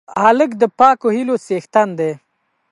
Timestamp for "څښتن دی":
1.45-2.11